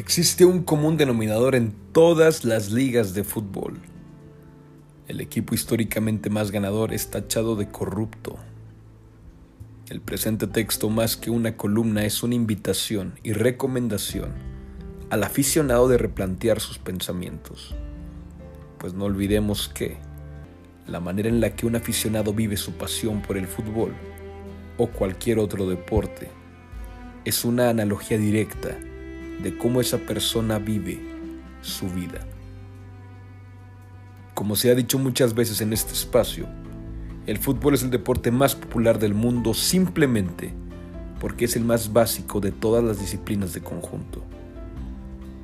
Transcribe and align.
Existe 0.00 0.46
un 0.46 0.62
común 0.62 0.96
denominador 0.96 1.54
en 1.54 1.74
todas 1.92 2.46
las 2.46 2.70
ligas 2.70 3.12
de 3.12 3.22
fútbol. 3.22 3.78
El 5.08 5.20
equipo 5.20 5.54
históricamente 5.54 6.30
más 6.30 6.50
ganador 6.50 6.94
es 6.94 7.10
tachado 7.10 7.54
de 7.54 7.68
corrupto. 7.68 8.38
El 9.90 10.00
presente 10.00 10.46
texto 10.46 10.88
más 10.88 11.18
que 11.18 11.28
una 11.28 11.58
columna 11.58 12.06
es 12.06 12.22
una 12.22 12.34
invitación 12.34 13.20
y 13.22 13.34
recomendación 13.34 14.30
al 15.10 15.22
aficionado 15.22 15.86
de 15.86 15.98
replantear 15.98 16.60
sus 16.60 16.78
pensamientos. 16.78 17.74
Pues 18.78 18.94
no 18.94 19.04
olvidemos 19.04 19.68
que 19.68 19.98
la 20.86 21.00
manera 21.00 21.28
en 21.28 21.42
la 21.42 21.54
que 21.54 21.66
un 21.66 21.76
aficionado 21.76 22.32
vive 22.32 22.56
su 22.56 22.72
pasión 22.72 23.20
por 23.20 23.36
el 23.36 23.46
fútbol 23.46 23.92
o 24.78 24.86
cualquier 24.86 25.38
otro 25.38 25.68
deporte 25.68 26.30
es 27.26 27.44
una 27.44 27.68
analogía 27.68 28.16
directa 28.16 28.78
de 29.42 29.56
cómo 29.56 29.80
esa 29.80 29.98
persona 29.98 30.58
vive 30.58 31.00
su 31.62 31.88
vida. 31.88 32.20
Como 34.34 34.56
se 34.56 34.70
ha 34.70 34.74
dicho 34.74 34.98
muchas 34.98 35.34
veces 35.34 35.60
en 35.60 35.72
este 35.72 35.92
espacio, 35.92 36.46
el 37.26 37.38
fútbol 37.38 37.74
es 37.74 37.82
el 37.82 37.90
deporte 37.90 38.30
más 38.30 38.54
popular 38.54 38.98
del 38.98 39.14
mundo 39.14 39.54
simplemente 39.54 40.54
porque 41.20 41.44
es 41.44 41.54
el 41.54 41.64
más 41.64 41.92
básico 41.92 42.40
de 42.40 42.50
todas 42.50 42.82
las 42.82 42.98
disciplinas 42.98 43.52
de 43.52 43.60
conjunto. 43.60 44.24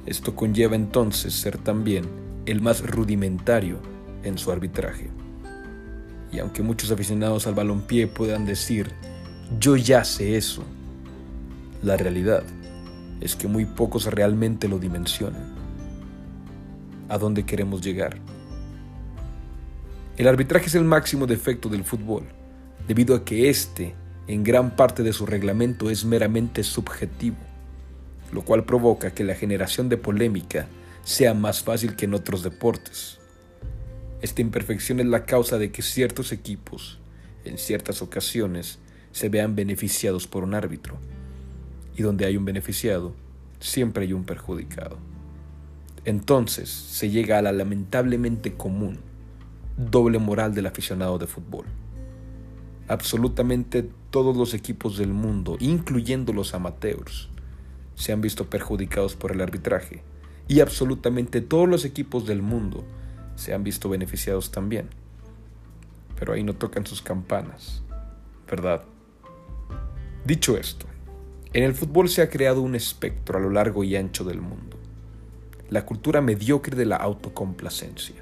Esto 0.06 0.34
conlleva 0.34 0.74
entonces 0.74 1.34
ser 1.34 1.58
también 1.58 2.06
el 2.46 2.62
más 2.62 2.80
rudimentario 2.80 3.78
en 4.22 4.38
su 4.38 4.50
arbitraje. 4.50 5.10
Y 6.32 6.38
aunque 6.38 6.62
muchos 6.62 6.90
aficionados 6.90 7.46
al 7.46 7.54
balompié 7.54 8.06
puedan 8.06 8.46
decir, 8.46 8.90
yo 9.60 9.76
ya 9.76 10.04
sé 10.04 10.36
eso, 10.36 10.64
la 11.82 11.96
realidad 11.96 12.42
es 13.20 13.36
que 13.36 13.48
muy 13.48 13.64
pocos 13.64 14.06
realmente 14.06 14.68
lo 14.68 14.78
dimensionan. 14.78 15.54
¿A 17.08 17.18
dónde 17.18 17.44
queremos 17.44 17.80
llegar? 17.80 18.18
El 20.16 20.28
arbitraje 20.28 20.66
es 20.66 20.74
el 20.74 20.84
máximo 20.84 21.26
defecto 21.26 21.68
del 21.68 21.84
fútbol, 21.84 22.24
debido 22.88 23.14
a 23.14 23.24
que 23.24 23.48
éste, 23.48 23.94
en 24.26 24.42
gran 24.42 24.74
parte 24.74 25.02
de 25.02 25.12
su 25.12 25.26
reglamento, 25.26 25.90
es 25.90 26.04
meramente 26.04 26.62
subjetivo, 26.62 27.36
lo 28.32 28.42
cual 28.42 28.64
provoca 28.64 29.12
que 29.12 29.24
la 29.24 29.34
generación 29.34 29.88
de 29.88 29.98
polémica 29.98 30.66
sea 31.04 31.34
más 31.34 31.62
fácil 31.62 31.96
que 31.96 32.06
en 32.06 32.14
otros 32.14 32.42
deportes. 32.42 33.18
Esta 34.22 34.40
imperfección 34.40 35.00
es 35.00 35.06
la 35.06 35.26
causa 35.26 35.58
de 35.58 35.70
que 35.70 35.82
ciertos 35.82 36.32
equipos, 36.32 36.98
en 37.44 37.58
ciertas 37.58 38.02
ocasiones, 38.02 38.78
se 39.12 39.28
vean 39.28 39.54
beneficiados 39.54 40.26
por 40.26 40.42
un 40.42 40.54
árbitro 40.54 40.98
y 41.96 42.02
donde 42.02 42.26
hay 42.26 42.36
un 42.36 42.44
beneficiado, 42.44 43.14
siempre 43.58 44.04
hay 44.04 44.12
un 44.12 44.24
perjudicado. 44.24 44.98
Entonces 46.04 46.68
se 46.68 47.10
llega 47.10 47.38
a 47.38 47.42
la 47.42 47.52
lamentablemente 47.52 48.54
común 48.54 48.98
doble 49.76 50.18
moral 50.18 50.54
del 50.54 50.66
aficionado 50.66 51.18
de 51.18 51.26
fútbol. 51.26 51.66
Absolutamente 52.88 53.88
todos 54.10 54.36
los 54.36 54.54
equipos 54.54 54.96
del 54.98 55.12
mundo, 55.12 55.56
incluyendo 55.58 56.32
los 56.32 56.54
amateurs, 56.54 57.28
se 57.94 58.12
han 58.12 58.20
visto 58.20 58.48
perjudicados 58.48 59.16
por 59.16 59.32
el 59.32 59.40
arbitraje 59.40 60.02
y 60.48 60.60
absolutamente 60.60 61.40
todos 61.40 61.68
los 61.68 61.84
equipos 61.84 62.26
del 62.26 62.42
mundo 62.42 62.84
se 63.34 63.52
han 63.52 63.64
visto 63.64 63.88
beneficiados 63.88 64.50
también. 64.50 64.88
Pero 66.18 66.32
ahí 66.32 66.44
no 66.44 66.54
tocan 66.54 66.86
sus 66.86 67.02
campanas, 67.02 67.82
¿verdad? 68.48 68.84
Dicho 70.24 70.56
esto, 70.56 70.86
en 71.52 71.62
el 71.62 71.74
fútbol 71.74 72.08
se 72.08 72.22
ha 72.22 72.28
creado 72.28 72.60
un 72.60 72.74
espectro 72.74 73.38
a 73.38 73.40
lo 73.40 73.50
largo 73.50 73.84
y 73.84 73.96
ancho 73.96 74.24
del 74.24 74.40
mundo. 74.40 74.76
La 75.70 75.86
cultura 75.86 76.20
mediocre 76.20 76.76
de 76.76 76.84
la 76.84 76.96
autocomplacencia. 76.96 78.16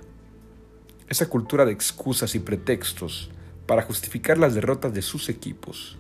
Esa 1.09 1.29
cultura 1.29 1.65
de 1.65 1.73
excusas 1.73 2.35
y 2.35 2.39
pretextos 2.39 3.31
para 3.67 3.83
justificar 3.83 4.39
las 4.39 4.55
derrotas 4.55 4.95
de 4.95 5.03
sus 5.03 5.29
equipos. 5.29 5.99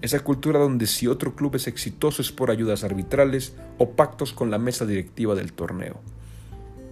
Esa 0.00 0.20
cultura 0.20 0.58
donde 0.58 0.86
si 0.86 1.06
otro 1.06 1.34
club 1.34 1.56
es 1.56 1.66
exitoso 1.66 2.22
es 2.22 2.32
por 2.32 2.50
ayudas 2.50 2.84
arbitrales 2.84 3.54
o 3.78 3.90
pactos 3.90 4.32
con 4.32 4.50
la 4.50 4.58
mesa 4.58 4.86
directiva 4.86 5.34
del 5.34 5.52
torneo. 5.52 6.00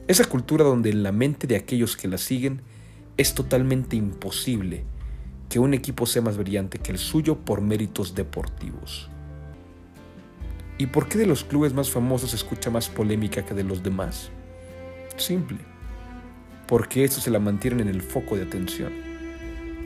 Esa 0.09 0.25
cultura 0.25 0.65
donde 0.65 0.91
en 0.91 1.03
la 1.03 1.13
mente 1.13 1.47
de 1.47 1.57
aquellos 1.57 1.97
que 1.97 2.09
la 2.09 2.19
siguen 2.19 2.63
es 3.17 3.35
totalmente 3.35 3.97
imposible 3.97 4.85
que 5.49 5.59
un 5.59 5.73
equipo 5.73 6.07
sea 6.07 6.23
más 6.23 6.37
brillante 6.37 6.79
que 6.79 6.93
el 6.93 6.99
suyo 6.99 7.37
por 7.37 7.61
méritos 7.61 8.15
deportivos. 8.15 9.09
¿Y 10.79 10.87
por 10.87 11.09
qué 11.09 11.19
de 11.19 11.27
los 11.27 11.43
clubes 11.43 11.75
más 11.75 11.91
famosos 11.91 12.31
se 12.31 12.37
escucha 12.37 12.71
más 12.71 12.89
polémica 12.89 13.45
que 13.45 13.53
de 13.53 13.65
los 13.65 13.83
demás? 13.83 14.31
Simple. 15.17 15.59
Porque 16.69 17.03
estos 17.03 17.25
se 17.25 17.33
la 17.33 17.41
mantienen 17.41 17.81
en 17.81 17.89
el 17.89 18.01
foco 18.01 18.37
de 18.37 18.45
atención. 18.45 18.93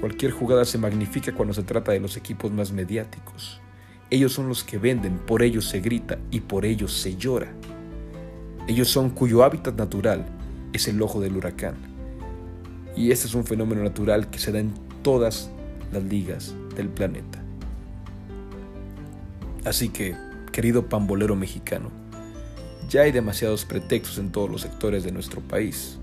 Cualquier 0.01 0.33
jugada 0.33 0.67
se 0.67 0.77
magnifica 0.77 1.33
cuando 1.33 1.55
se 1.55 1.63
trata 1.63 1.93
de 1.93 2.01
los 2.01 2.19
equipos 2.19 2.53
más 2.53 2.73
mediáticos. 2.73 3.61
Ellos 4.11 4.35
son 4.35 4.49
los 4.49 4.65
que 4.65 4.77
venden, 4.77 5.17
por 5.17 5.43
ellos 5.43 5.65
se 5.65 5.81
grita 5.81 6.19
y 6.31 6.41
por 6.41 6.67
ellos 6.67 6.93
se 6.93 7.17
llora. 7.17 7.51
Ellos 8.69 8.89
son 8.89 9.09
cuyo 9.09 9.45
hábitat 9.45 9.77
natural 9.77 10.27
es 10.75 10.89
el 10.89 11.01
ojo 11.01 11.21
del 11.23 11.37
huracán. 11.37 11.77
Y 12.95 13.13
este 13.13 13.27
es 13.27 13.35
un 13.35 13.47
fenómeno 13.47 13.83
natural 13.83 14.29
que 14.29 14.39
se 14.39 14.53
da 14.53 14.59
en 14.59 14.75
todas 15.03 15.51
las 15.91 16.03
ligas 16.03 16.55
del 16.77 16.91
planeta. 16.91 17.43
Así 19.65 19.89
que 19.89 20.15
querido 20.53 20.89
pambolero 20.89 21.35
mexicano, 21.35 21.91
ya 22.89 23.03
hay 23.03 23.13
demasiados 23.13 23.65
pretextos 23.65 24.19
en 24.19 24.31
todos 24.31 24.51
los 24.51 24.61
sectores 24.61 25.03
de 25.03 25.13
nuestro 25.13 25.41
país. 25.41 25.99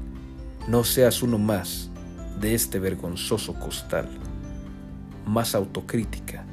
No 0.67 0.83
seas 0.83 1.21
uno 1.21 1.37
más 1.37 1.89
de 2.41 2.55
este 2.55 2.79
vergonzoso 2.79 3.53
costal. 3.53 4.09
Más 5.25 5.53
autocrítica 5.53 6.45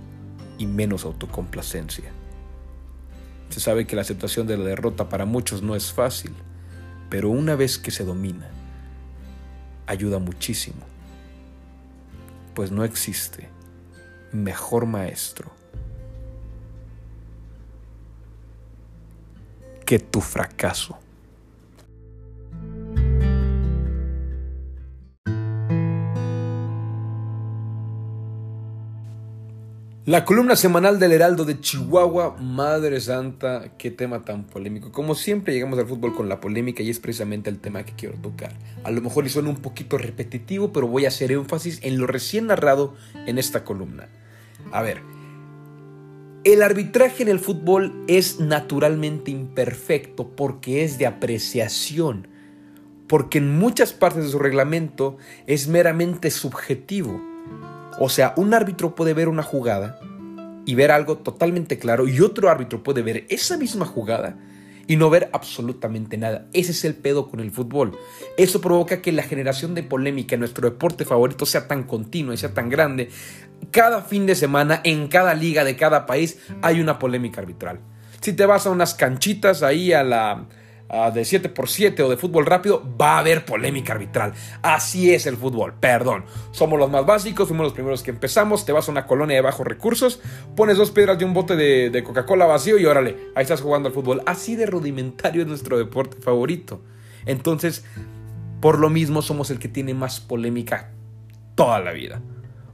y 0.59 0.67
menos 0.67 1.05
autocomplacencia. 1.05 2.13
Se 3.49 3.61
sabe 3.61 3.87
que 3.87 3.97
la 3.97 4.03
aceptación 4.03 4.47
de 4.47 4.59
la 4.59 4.65
derrota 4.65 5.09
para 5.09 5.25
muchos 5.25 5.63
no 5.63 5.75
es 5.75 5.93
fácil, 5.93 6.35
pero 7.09 7.31
una 7.31 7.55
vez 7.55 7.79
que 7.79 7.91
se 7.91 8.05
domina, 8.05 8.51
ayuda 9.87 10.19
muchísimo, 10.19 10.85
pues 12.55 12.71
no 12.71 12.85
existe 12.85 13.49
mejor 14.33 14.87
maestro 14.87 15.53
que 19.87 20.01
tu 20.01 20.21
fracaso. 20.21 20.99
La 30.05 30.25
columna 30.25 30.55
semanal 30.55 31.01
del 31.01 31.11
Heraldo 31.11 31.45
de 31.45 31.61
Chihuahua, 31.61 32.37
Madre 32.41 33.01
Santa, 33.01 33.73
qué 33.77 33.91
tema 33.91 34.25
tan 34.25 34.45
polémico. 34.45 34.93
Como 34.93 35.17
siempre 35.17 35.53
llegamos 35.53 35.81
al 35.81 35.89
fútbol 35.89 36.15
con 36.15 36.29
la 36.29 36.41
polémica 36.41 36.83
y 36.83 36.91
es 36.91 37.01
precisamente 37.01 37.51
el 37.51 37.59
tema 37.59 37.83
que 37.85 37.93
quiero 37.93 38.15
tocar. 38.17 38.53
A 38.85 38.93
lo 38.93 39.01
mejor 39.01 39.25
le 39.25 39.31
suena 39.31 39.49
un 39.49 39.57
poquito 39.57 39.99
repetitivo, 39.99 40.73
pero 40.73 40.87
voy 40.87 41.07
a 41.07 41.09
hacer 41.09 41.33
énfasis 41.33 41.81
en 41.83 41.99
lo 41.99 42.07
recién 42.07 42.47
narrado 42.47 42.95
en 43.27 43.39
esta 43.39 43.65
columna. 43.65 44.09
A 44.71 44.81
ver, 44.81 45.03
el 46.47 46.63
arbitraje 46.63 47.25
en 47.25 47.29
el 47.29 47.41
fútbol 47.41 48.05
es 48.07 48.39
naturalmente 48.39 49.33
imperfecto 49.33 50.29
porque 50.37 50.85
es 50.85 50.97
de 50.97 51.05
apreciación, 51.05 52.29
porque 53.09 53.39
en 53.39 53.59
muchas 53.59 53.93
partes 53.93 54.23
de 54.23 54.31
su 54.31 54.39
reglamento 54.39 55.17
es 55.49 55.67
meramente 55.67 56.31
subjetivo. 56.31 57.21
O 57.99 58.09
sea, 58.09 58.33
un 58.37 58.55
árbitro 58.55 58.95
puede 58.95 59.13
ver 59.13 59.27
una 59.27 59.43
jugada 59.43 59.99
y 60.65 60.77
ver 60.77 60.93
algo 60.93 61.19
totalmente 61.19 61.81
claro 61.81 62.07
y 62.07 62.21
otro 62.21 62.49
árbitro 62.49 62.81
puede 62.85 63.03
ver 63.03 63.27
esa 63.29 63.57
misma 63.57 63.85
jugada 63.85 64.39
y 64.87 64.97
no 64.97 65.11
ver 65.11 65.31
absolutamente 65.33 66.17
nada. 66.17 66.47
Ese 66.53 66.73
es 66.73 66.85
el 66.85 66.95
pedo 66.95 67.29
con 67.29 67.41
el 67.41 67.51
fútbol. 67.51 67.99
Eso 68.37 68.61
provoca 68.61 69.03
que 69.03 69.13
la 69.13 69.23
generación 69.23 69.75
de 69.75 69.83
polémica 69.83 70.35
en 70.35 70.41
nuestro 70.41 70.69
deporte 70.69 71.05
favorito 71.05 71.47
sea 71.47 71.67
tan 71.67 71.85
continua 71.85 72.35
y 72.35 72.37
sea 72.37 72.55
tan 72.55 72.69
grande 72.69 73.11
cada 73.71 74.03
fin 74.03 74.27
de 74.27 74.35
semana, 74.35 74.81
en 74.85 75.09
cada 75.09 75.35
liga 75.35 75.65
de 75.65 75.77
cada 75.77 76.07
país, 76.07 76.39
hay 76.63 76.81
una 76.81 76.99
polémica 76.99 77.41
arbitral. 77.41 77.81
Si 78.21 78.33
te 78.33 78.47
vas 78.47 78.67
a 78.67 78.71
unas 78.71 78.95
canchitas 78.95 79.63
ahí 79.63 79.93
a 79.93 80.03
la 80.03 80.47
de 80.89 81.23
7x7 81.23 82.01
o 82.01 82.09
de 82.09 82.17
fútbol 82.17 82.47
rápido, 82.47 82.83
va 83.01 83.17
a 83.17 83.19
haber 83.19 83.45
polémica 83.45 83.93
arbitral. 83.93 84.33
Así 84.63 85.13
es 85.13 85.27
el 85.27 85.37
fútbol, 85.37 85.75
perdón. 85.75 86.25
Somos 86.53 86.79
los 86.79 86.91
más 86.91 87.05
básicos, 87.05 87.49
fuimos 87.49 87.65
los 87.65 87.73
primeros 87.73 88.03
que 88.03 88.11
empezamos. 88.11 88.65
Te 88.65 88.73
vas 88.73 88.89
a 88.89 88.93
una 88.93 89.07
colonia 89.07 89.37
de 89.37 89.43
bajos 89.43 89.67
recursos, 89.67 90.21
pones 90.55 90.77
dos 90.77 90.91
piedras 90.91 91.19
de 91.19 91.25
un 91.25 91.35
bote 91.35 91.57
de, 91.57 92.05
Coca-Cola 92.05 92.47
vacío 92.47 92.79
y 92.79 92.87
órale, 92.87 93.17
ahí 93.35 93.43
estás 93.43 93.61
jugando 93.61 93.89
al 93.89 93.95
fútbol. 93.95 94.23
Así 94.27 94.55
de 94.55 94.67
rudimentario 94.67 95.43
es 95.43 95.49
nuestro 95.49 95.77
deporte 95.77 96.19
favorito. 96.19 96.83
Entonces, 97.25 97.85
por 98.61 98.79
lo 98.79 98.89
mismo 98.89 99.23
somos 99.23 99.51
el 99.51 99.59
que 99.59 99.69
tiene 99.69 99.93
más 99.93 100.21
polémica 100.21 100.93
toda 101.57 101.81
la 101.81 101.93
vida. 101.93 102.21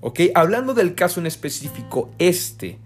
¿Ok? 0.01 0.21
Hablando 0.35 0.75
del 0.75 0.95
caso 0.95 1.21
en 1.21 1.27
específico, 1.27 2.11
este, 2.19 2.79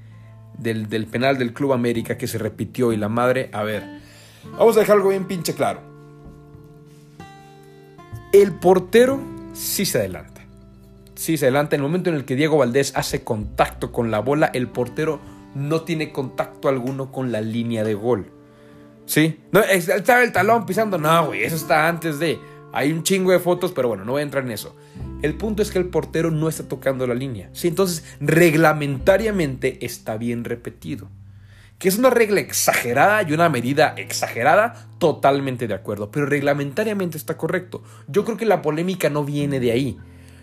del 0.58 1.06
penal 1.06 1.38
del 1.38 1.52
Club 1.52 1.72
América 1.72 2.16
que 2.16 2.28
se 2.28 2.38
repitió 2.38 2.92
y 2.92 2.96
la 2.96 3.08
madre, 3.08 3.50
a 3.52 3.62
ver, 3.62 4.05
Vamos 4.52 4.76
a 4.76 4.80
dejar 4.80 4.96
algo 4.96 5.10
bien 5.10 5.26
pinche 5.26 5.54
claro. 5.54 5.80
El 8.32 8.52
portero 8.52 9.20
sí 9.52 9.84
se 9.84 9.98
adelanta. 9.98 10.42
Sí 11.14 11.36
se 11.36 11.46
adelanta. 11.46 11.76
En 11.76 11.82
el 11.82 11.88
momento 11.88 12.10
en 12.10 12.16
el 12.16 12.24
que 12.24 12.36
Diego 12.36 12.58
Valdés 12.58 12.92
hace 12.94 13.24
contacto 13.24 13.92
con 13.92 14.10
la 14.10 14.20
bola, 14.20 14.50
el 14.52 14.68
portero 14.68 15.20
no 15.54 15.82
tiene 15.82 16.12
contacto 16.12 16.68
alguno 16.68 17.10
con 17.10 17.32
la 17.32 17.40
línea 17.40 17.82
de 17.84 17.94
gol. 17.94 18.26
¿Sí? 19.06 19.40
No, 19.52 19.60
está 19.60 20.22
el 20.22 20.32
talón 20.32 20.66
pisando. 20.66 20.98
No, 20.98 21.26
güey, 21.26 21.44
eso 21.44 21.56
está 21.56 21.88
antes 21.88 22.18
de. 22.18 22.38
Hay 22.72 22.92
un 22.92 23.02
chingo 23.04 23.32
de 23.32 23.38
fotos, 23.38 23.72
pero 23.72 23.88
bueno, 23.88 24.04
no 24.04 24.12
voy 24.12 24.20
a 24.20 24.24
entrar 24.24 24.44
en 24.44 24.50
eso. 24.50 24.76
El 25.22 25.34
punto 25.34 25.62
es 25.62 25.70
que 25.70 25.78
el 25.78 25.86
portero 25.86 26.30
no 26.30 26.48
está 26.48 26.68
tocando 26.68 27.06
la 27.06 27.14
línea. 27.14 27.48
¿sí? 27.52 27.68
Entonces, 27.68 28.04
reglamentariamente 28.20 29.84
está 29.86 30.18
bien 30.18 30.44
repetido. 30.44 31.08
Que 31.78 31.88
es 31.88 31.98
una 31.98 32.10
regla 32.10 32.40
exagerada 32.40 33.22
y 33.22 33.32
una 33.32 33.48
medida 33.48 33.94
exagerada, 33.96 34.88
totalmente 34.98 35.68
de 35.68 35.74
acuerdo. 35.74 36.10
Pero 36.10 36.26
reglamentariamente 36.26 37.18
está 37.18 37.36
correcto. 37.36 37.82
Yo 38.08 38.24
creo 38.24 38.36
que 38.36 38.46
la 38.46 38.62
polémica 38.62 39.10
no 39.10 39.24
viene 39.24 39.60
de 39.60 39.72
ahí. 39.72 39.98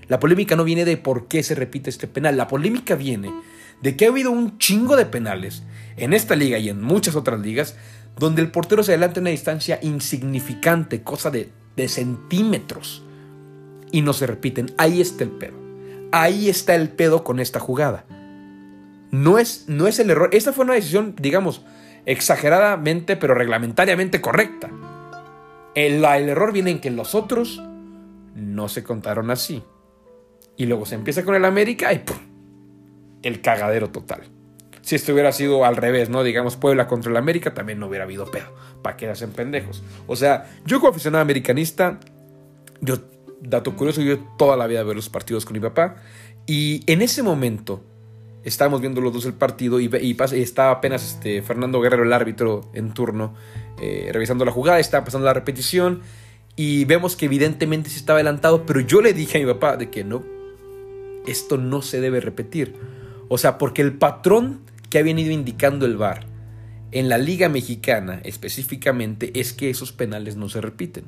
La 0.08 0.20
polémica 0.20 0.56
no 0.56 0.64
viene 0.64 0.86
de 0.86 0.98
por 0.98 1.28
qué 1.28 1.42
se 1.44 1.56
repite 1.56 1.90
este 1.90 2.08
penal. 2.08 2.38
La 2.38 2.48
polémica 2.48 2.96
viene 2.96 3.34
de 3.82 3.96
que 3.96 4.06
ha 4.06 4.10
habido 4.10 4.32
un 4.32 4.58
chingo 4.60 4.96
de 4.96 5.06
penales 5.06 5.64
en 5.98 6.14
esta 6.14 6.36
liga 6.36 6.58
y 6.58 6.70
en 6.70 6.82
muchas 6.82 7.16
otras 7.16 7.40
ligas 7.40 7.76
donde 8.18 8.42
el 8.42 8.52
portero 8.52 8.84
se 8.84 8.92
adelanta 8.92 9.20
en 9.20 9.24
una 9.24 9.32
distancia 9.32 9.80
insignificante, 9.82 11.04
cosa 11.04 11.32
de, 11.32 11.52
de 11.76 11.88
centímetros, 11.88 13.04
y 13.92 14.02
no 14.02 14.14
se 14.14 14.28
repiten. 14.28 14.74
Ahí 14.78 15.02
está 15.02 15.24
el 15.24 15.32
pedo. 15.32 15.56
Ahí 16.12 16.50
está 16.50 16.76
el 16.76 16.90
pedo 16.90 17.24
con 17.24 17.40
esta 17.40 17.60
jugada. 17.60 18.06
No 19.14 19.38
es, 19.38 19.66
no 19.68 19.86
es 19.86 20.00
el 20.00 20.10
error. 20.10 20.32
Esta 20.34 20.54
fue 20.54 20.66
una 20.66 20.74
decisión, 20.74 21.14
digamos, 21.16 21.64
exageradamente, 22.08 23.16
pero 23.16 23.36
reglamentariamente 23.36 24.22
correcta. 24.22 24.72
El, 25.76 26.04
el 26.04 26.30
error 26.30 26.52
viene 26.52 26.72
en 26.72 26.82
que 26.82 26.90
los 26.90 27.14
otros 27.14 27.62
no 28.34 28.70
se 28.70 28.84
contaron 28.84 29.30
así. 29.30 29.62
Y 30.58 30.66
luego 30.66 30.88
se 30.88 30.96
empieza 30.96 31.24
con 31.24 31.36
el 31.36 31.46
América 31.46 31.94
y 31.94 32.00
¡pum! 32.00 32.18
el 33.22 33.42
cagadero 33.42 33.92
total. 33.92 34.24
Si 34.82 34.96
esto 34.96 35.14
hubiera 35.14 35.32
sido 35.32 35.64
al 35.64 35.76
revés, 35.76 36.10
¿no? 36.10 36.24
Digamos 36.24 36.56
Puebla 36.58 36.88
contra 36.88 37.12
el 37.12 37.18
América, 37.18 37.54
también 37.54 37.80
no 37.80 37.90
hubiera 37.90 38.06
habido 38.06 38.32
pedo. 38.32 38.48
¿Para 38.82 38.98
qué 38.98 39.08
hacen 39.10 39.30
pendejos? 39.30 39.84
O 40.08 40.16
sea, 40.16 40.50
yo 40.66 40.80
como 40.80 40.90
aficionado 40.90 41.22
americanista, 41.22 42.00
yo, 42.82 42.98
dato 43.42 43.76
curioso, 43.76 44.02
yo 44.02 44.18
toda 44.40 44.58
la 44.58 44.66
vida 44.66 44.82
veo 44.82 44.96
los 44.96 45.10
partidos 45.10 45.46
con 45.46 45.54
mi 45.54 45.60
papá. 45.60 45.98
Y 46.48 46.84
en 46.92 47.04
ese 47.04 47.22
momento, 47.22 47.84
estábamos 48.44 48.82
viendo 48.82 49.02
los 49.02 49.14
dos 49.14 49.26
el 49.26 49.34
partido 49.34 49.80
y, 49.80 49.90
y, 50.02 50.18
estaba 50.34 50.72
apenas 50.72 51.04
este, 51.04 51.42
Fernando 51.42 51.82
Guerrero, 51.82 52.04
el 52.04 52.14
árbitro 52.14 52.70
en 52.74 52.94
turno, 52.94 53.34
eh, 53.82 54.10
revisando 54.12 54.46
la 54.46 54.52
jugada, 54.52 54.80
estaba 54.80 55.06
pasando 55.06 55.26
la 55.26 55.34
repetición 55.34 56.02
y 56.56 56.86
vemos 56.86 57.16
que 57.16 57.26
evidentemente 57.26 57.90
se 57.90 57.98
estaba 57.98 58.18
adelantado, 58.18 58.66
pero 58.66 58.80
yo 58.80 59.02
le 59.02 59.14
dije 59.14 59.38
a 59.38 59.42
mi 59.42 59.52
papá 59.52 59.78
de 59.78 59.90
que 59.90 60.04
no, 60.04 60.24
esto 61.26 61.58
no 61.58 61.82
se 61.82 62.00
debe 62.02 62.20
repetir. 62.20 62.76
O 63.30 63.38
sea, 63.38 63.58
porque 63.58 63.82
el 63.82 63.94
patrón 63.94 64.62
que 64.90 65.00
ha 65.00 65.04
venido 65.04 65.32
indicando 65.32 65.86
el 65.86 65.98
VAR 65.98 66.28
en 66.92 67.10
la 67.10 67.18
Liga 67.18 67.50
Mexicana 67.50 68.22
específicamente 68.24 69.40
es 69.40 69.54
que 69.54 69.72
esos 69.72 69.92
penales 69.92 70.36
no 70.36 70.50
se 70.50 70.62
repiten. 70.62 71.06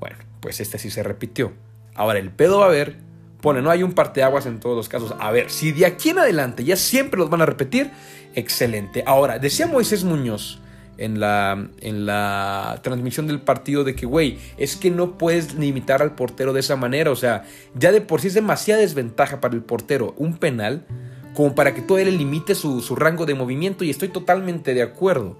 Bueno, 0.00 0.16
pues 0.40 0.60
este 0.60 0.78
sí 0.78 0.90
se 0.90 1.04
repitió. 1.04 1.52
Ahora 1.94 2.18
el 2.18 2.30
pedo 2.30 2.58
va 2.58 2.64
a 2.64 2.68
haber, 2.68 2.98
pone, 3.40 3.62
no 3.62 3.70
hay 3.70 3.82
un 3.82 3.92
parteaguas 3.92 4.46
en 4.46 4.60
todos 4.60 4.76
los 4.76 4.88
casos. 4.88 5.14
A 5.18 5.30
ver, 5.30 5.50
si 5.50 5.72
de 5.72 5.86
aquí 5.86 6.10
en 6.10 6.18
adelante 6.18 6.64
ya 6.64 6.76
siempre 6.76 7.18
los 7.18 7.30
van 7.30 7.42
a 7.42 7.46
repetir, 7.46 7.90
excelente. 8.34 9.02
Ahora, 9.06 9.38
decía 9.38 9.66
Moisés 9.66 10.04
Muñoz 10.04 10.60
en 10.98 11.20
la, 11.20 11.68
en 11.80 12.06
la 12.06 12.80
transmisión 12.82 13.26
del 13.26 13.40
partido 13.40 13.84
de 13.84 13.94
que, 13.94 14.06
güey, 14.06 14.38
es 14.56 14.76
que 14.76 14.90
no 14.90 15.18
puedes 15.18 15.54
limitar 15.54 16.02
al 16.02 16.14
portero 16.14 16.52
de 16.52 16.60
esa 16.60 16.76
manera. 16.76 17.10
O 17.10 17.16
sea, 17.16 17.44
ya 17.74 17.92
de 17.92 18.00
por 18.00 18.20
sí 18.20 18.28
es 18.28 18.34
demasiada 18.34 18.80
desventaja 18.80 19.40
para 19.40 19.54
el 19.54 19.62
portero 19.62 20.14
un 20.16 20.38
penal 20.38 20.86
como 21.34 21.54
para 21.54 21.74
que 21.74 21.82
todo 21.82 21.98
él 21.98 22.16
limite 22.16 22.54
su, 22.54 22.80
rango 22.96 23.26
de 23.26 23.34
movimiento 23.34 23.84
y 23.84 23.90
estoy 23.90 24.08
totalmente 24.08 24.72
de 24.72 24.82
acuerdo. 24.82 25.36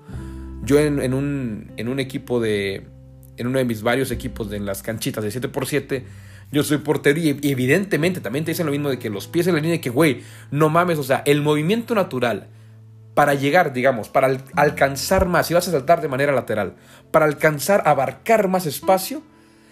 Yo 0.62 0.78
en, 0.78 1.14
un, 1.14 1.70
en 1.76 1.88
un 1.88 2.00
equipo 2.00 2.40
de, 2.40 2.86
en 3.36 3.46
uno 3.46 3.58
de 3.58 3.64
mis 3.64 3.82
varios 3.82 4.10
equipos 4.10 4.50
de 4.50 4.56
en 4.56 4.66
las 4.66 4.82
canchitas 4.82 5.22
de 5.22 5.30
7x7, 5.30 6.02
yo 6.52 6.62
soy 6.62 6.78
portero 6.78 7.18
y 7.18 7.38
evidentemente 7.42 8.20
también 8.20 8.44
te 8.44 8.52
dicen 8.52 8.66
lo 8.66 8.72
mismo 8.72 8.88
de 8.88 8.98
que 8.98 9.10
los 9.10 9.26
pies 9.26 9.46
en 9.46 9.54
la 9.54 9.60
línea, 9.60 9.80
que 9.80 9.90
güey, 9.90 10.22
no 10.50 10.68
mames, 10.68 10.98
o 10.98 11.02
sea, 11.02 11.22
el 11.26 11.42
movimiento 11.42 11.94
natural 11.94 12.46
para 13.14 13.34
llegar, 13.34 13.72
digamos, 13.72 14.08
para 14.08 14.36
alcanzar 14.54 15.26
más, 15.26 15.46
si 15.46 15.54
vas 15.54 15.66
a 15.68 15.72
saltar 15.72 16.00
de 16.00 16.08
manera 16.08 16.32
lateral, 16.32 16.74
para 17.10 17.24
alcanzar, 17.24 17.82
abarcar 17.86 18.48
más 18.48 18.66
espacio, 18.66 19.22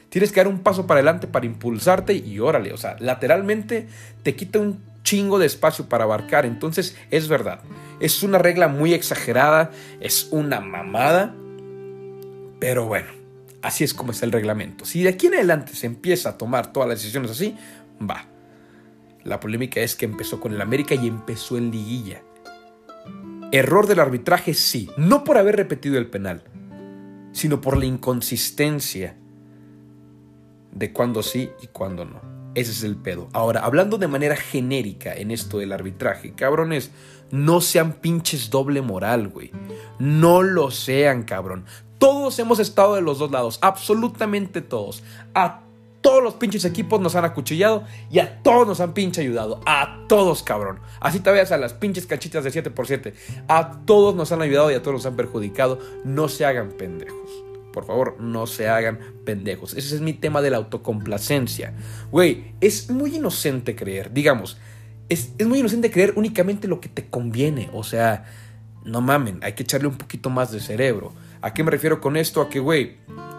tienes 0.09 0.33
que 0.33 0.41
dar 0.41 0.49
un 0.49 0.61
paso 0.61 0.87
para 0.87 0.99
adelante 0.99 1.27
para 1.27 1.47
impulsarte 1.47 2.15
y 2.15 2.41
órale, 2.41 2.73
o 2.73 2.77
sea, 2.77 2.97
lateralmente 3.01 3.87
te 4.23 4.35
quita 4.35 4.59
un 4.59 4.95
chingo 5.05 5.39
de 5.39 5.47
espacio 5.47 5.89
para 5.89 6.05
abarcar. 6.05 6.45
Entonces, 6.47 6.97
es 7.11 7.29
verdad. 7.29 7.61
Es 8.01 8.25
una 8.25 8.39
regla 8.39 8.67
muy 8.67 8.93
exagerada, 8.93 9.71
es 10.01 10.29
una 10.33 10.61
mamada. 10.61 11.35
Pero 12.59 12.87
bueno, 12.87 13.09
así 13.65 13.83
es 13.83 13.95
como 13.95 14.13
está 14.13 14.27
el 14.27 14.33
reglamento. 14.33 14.85
Si 14.85 15.03
de 15.03 15.09
aquí 15.09 15.27
en 15.27 15.35
adelante 15.35 15.75
se 15.75 15.87
empieza 15.87 16.31
a 16.31 16.39
tomar 16.39 16.73
todas 16.73 16.89
las 16.89 16.99
decisiones 17.01 17.31
así, 17.31 17.57
va. 18.01 18.27
La 19.25 19.41
polémica 19.41 19.81
es 19.81 19.97
que 19.97 20.05
empezó 20.05 20.39
con 20.39 20.53
el 20.53 20.61
América 20.61 20.95
y 20.95 21.09
empezó 21.09 21.57
en 21.57 21.71
liguilla. 21.71 22.23
Error 23.53 23.87
del 23.87 24.01
arbitraje, 24.01 24.53
sí. 24.53 24.91
No 24.99 25.25
por 25.25 25.39
haber 25.39 25.57
repetido 25.57 25.97
el 25.97 26.09
penal, 26.09 26.43
sino 27.33 27.61
por 27.61 27.79
la 27.79 27.87
inconsistencia 27.87 29.17
de 30.73 30.93
cuándo 30.93 31.23
sí 31.23 31.51
y 31.63 31.69
cuándo 31.69 32.05
no. 32.05 32.21
Ese 32.55 32.71
es 32.71 32.85
el 32.85 32.97
pedo. 32.97 33.29
Ahora, 33.33 33.61
hablando 33.61 33.97
de 33.97 34.09
manera 34.09 34.37
genérica 34.37 35.15
en 35.15 35.31
esto 35.31 35.59
del 35.59 35.73
arbitraje, 35.73 36.35
cabrones, 36.35 36.91
no 37.31 37.61
sean 37.61 37.95
pinches 37.95 38.51
doble 38.51 38.83
moral, 38.83 39.29
güey. 39.29 39.51
No 39.99 40.43
lo 40.43 40.71
sean, 40.71 41.23
cabrón. 41.23 41.65
Todos 42.05 42.39
hemos 42.39 42.59
estado 42.59 42.97
de 42.97 43.01
los 43.01 43.19
dos 43.19 43.31
lados, 43.31 43.59
absolutamente 43.63 44.61
todos. 44.61 45.03
A 45.35 45.63
todos 46.03 46.23
los 46.23 46.35
pinches 46.35 46.67
equipos 46.67 47.01
nos 47.01 47.15
han 47.15 47.25
acuchillado 47.25 47.85
y 48.11 48.19
a 48.19 48.43
todos 48.43 48.69
nos 48.69 48.81
han 48.81 48.93
pinche 48.93 49.23
ayudado. 49.23 49.63
A 49.65 50.05
todos, 50.07 50.43
cabrón. 50.43 50.81
Así 51.01 51.21
te 51.21 51.31
veas 51.31 51.51
a 51.51 51.57
las 51.57 51.73
pinches 51.73 52.05
cachitas 52.05 52.45
de 52.45 52.51
7x7. 52.53 53.15
A 53.49 53.81
todos 53.87 54.15
nos 54.15 54.33
han 54.33 54.43
ayudado 54.43 54.71
y 54.71 54.75
a 54.75 54.83
todos 54.83 54.97
nos 54.97 55.07
han 55.07 55.17
perjudicado. 55.17 55.79
No 56.05 56.29
se 56.29 56.45
hagan 56.45 56.73
pendejos. 56.73 57.31
Por 57.73 57.87
favor, 57.87 58.21
no 58.21 58.47
se 58.47 58.69
hagan 58.69 58.99
pendejos. 59.25 59.73
Ese 59.73 59.95
es 59.95 60.03
mi 60.03 60.13
tema 60.13 60.43
de 60.43 60.51
la 60.51 60.59
autocomplacencia. 60.59 61.73
Güey, 62.11 62.53
es 62.61 62.91
muy 62.91 63.17
inocente 63.17 63.75
creer, 63.75 64.13
digamos, 64.13 64.59
es, 65.09 65.33
es, 65.39 65.47
muy 65.47 65.61
inocente 65.61 65.91
creer 65.91 66.13
únicamente 66.17 66.69
lo 66.69 66.83
que 66.83 66.91
te 66.91 67.07
conviene. 67.09 67.71
O 67.73 67.83
sea, 67.83 68.27
no 68.85 69.01
mamen, 69.01 69.41
hay 69.43 69.55
que 69.55 69.63
echarle 69.63 69.89
un 69.89 69.97
poquito 69.97 70.29
más 70.29 70.53
de 70.53 70.61
cerebro. 70.61 71.15
¿A 71.45 71.53
qué 71.53 71.63
me 71.63 71.71
refiero 71.71 72.01
con 72.01 72.17
esto? 72.17 72.41
A 72.41 72.49
que, 72.49 72.59
güey, 72.59 72.97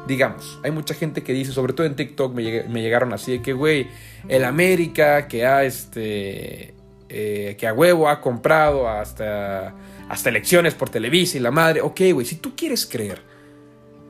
digamos, 0.07 0.59
hay 0.63 0.69
mucha 0.69 0.93
gente 0.93 1.23
que 1.23 1.33
dice, 1.33 1.51
sobre 1.51 1.73
todo 1.73 1.87
en 1.87 1.95
TikTok 1.95 2.35
me, 2.35 2.43
llegaron 2.43 3.13
así, 3.13 3.31
de 3.31 3.41
que, 3.41 3.53
güey, 3.53 3.87
el 4.27 4.45
América 4.45 5.27
que 5.27 5.47
ha, 5.47 5.63
este, 5.63 6.75
eh, 7.09 7.55
que 7.57 7.67
a 7.67 7.73
huevo 7.73 8.07
ha 8.07 8.21
comprado 8.21 8.87
hasta, 8.87 9.73
hasta 10.07 10.29
elecciones 10.29 10.75
por 10.75 10.91
Televisa 10.91 11.37
y 11.37 11.39
la 11.39 11.49
madre. 11.49 11.81
Ok, 11.81 12.01
güey, 12.13 12.27
si 12.27 12.35
tú 12.35 12.55
quieres 12.55 12.85
creer 12.85 13.23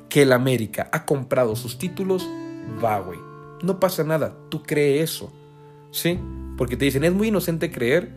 que 0.10 0.24
el 0.24 0.34
América 0.34 0.90
ha 0.92 1.06
comprado 1.06 1.56
sus 1.56 1.78
títulos, 1.78 2.28
va, 2.84 3.00
güey. 3.00 3.20
No 3.64 3.80
pasa 3.80 4.04
nada, 4.04 4.36
tú 4.50 4.62
crees 4.62 5.10
eso. 5.12 5.32
¿Sí? 5.92 6.20
Porque 6.58 6.76
te 6.76 6.84
dicen, 6.84 7.06
es 7.06 7.14
muy 7.14 7.30
inocente 7.30 7.72
creer 7.72 8.10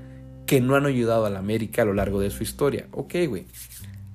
que 0.44 0.60
no 0.60 0.74
han 0.74 0.86
ayudado 0.86 1.24
al 1.24 1.36
América 1.36 1.82
a 1.82 1.84
lo 1.84 1.94
largo 1.94 2.18
de 2.18 2.30
su 2.30 2.42
historia. 2.42 2.88
Ok, 2.90 3.14
güey. 3.28 3.46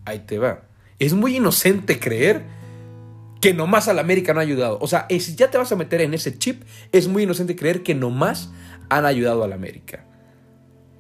Ahí 0.04 0.20
te 0.20 0.38
va. 0.40 0.73
Es 1.00 1.14
muy 1.14 1.38
inocente 1.38 2.00
creer 2.00 2.44
que 3.42 3.54
nomás 3.54 3.88
al 3.88 4.00
América 4.00 4.34
no 4.34 4.40
ha 4.40 4.44
ayudado. 4.44 4.78
O 4.80 4.88
sea, 4.88 5.06
si 5.10 5.36
ya 5.36 5.52
te 5.52 5.58
vas 5.58 5.72
a 5.72 5.76
meter 5.76 6.02
en 6.02 6.14
ese 6.14 6.38
chip, 6.38 6.64
es 6.92 7.08
muy 7.08 7.24
inocente 7.24 7.56
creer 7.56 7.84
que 7.84 7.94
nomás 7.94 8.52
han 8.90 9.06
ayudado 9.06 9.44
al 9.44 9.54
América. 9.54 10.06